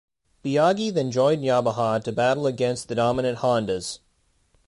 Biaggi 0.43 0.91
then 0.91 1.11
joined 1.11 1.43
Yamaha 1.43 2.03
to 2.03 2.11
battle 2.11 2.47
against 2.47 2.87
the 2.87 2.95
dominant 2.95 3.37
Hondas. 3.37 3.99